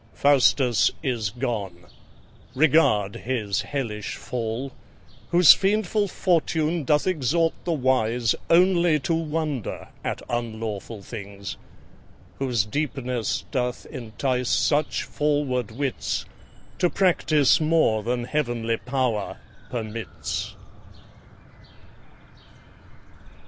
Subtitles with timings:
[0.15, 1.85] Faustus is gone:
[2.55, 4.71] regard his hellish fall,
[5.29, 11.55] Whose fiendful fortune may exhort the wise, Only to wonder at unlawful things,
[12.39, 16.25] Whose deepness doth entice such forward wits
[16.79, 19.37] To practice more than heavenly power
[19.69, 20.55] permits.